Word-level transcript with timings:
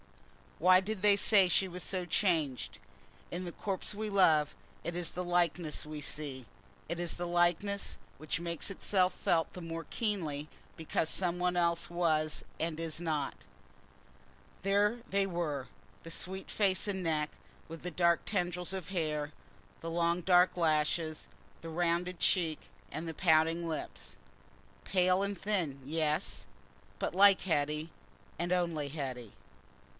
Why 0.57 0.79
did 0.79 1.01
they 1.03 1.15
say 1.15 1.47
she 1.47 1.67
was 1.67 1.83
so 1.83 2.05
changed? 2.05 2.79
In 3.31 3.45
the 3.45 3.51
corpse 3.51 3.95
we 3.95 4.09
love, 4.11 4.55
it 4.83 4.95
is 4.95 5.11
the 5.11 5.23
likeness 5.23 5.85
we 5.87 6.01
see—it 6.01 6.99
is 6.99 7.17
the 7.17 7.27
likeness, 7.27 7.97
which 8.17 8.39
makes 8.39 8.69
itself 8.69 9.13
felt 9.13 9.53
the 9.53 9.61
more 9.61 9.85
keenly 9.89 10.49
because 10.75 11.09
something 11.09 11.55
else 11.55 11.89
was 11.89 12.43
and 12.59 12.79
is 12.79 12.99
not. 13.01 13.45
There 14.63 14.99
they 15.09 15.25
were—the 15.25 16.11
sweet 16.11 16.49
face 16.49 16.87
and 16.87 17.01
neck, 17.03 17.29
with 17.67 17.81
the 17.81 17.91
dark 17.91 18.21
tendrils 18.25 18.73
of 18.73 18.89
hair, 18.89 19.31
the 19.81 19.89
long 19.89 20.21
dark 20.21 20.57
lashes, 20.57 21.27
the 21.61 21.69
rounded 21.69 22.19
cheek 22.19 22.69
and 22.91 23.07
the 23.07 23.15
pouting 23.15 23.67
lips—pale 23.67 25.23
and 25.23 25.37
thin, 25.37 25.79
yes, 25.85 26.45
but 26.99 27.15
like 27.15 27.41
Hetty, 27.41 27.89
and 28.37 28.51
only 28.51 28.89
Hetty. 28.89 29.33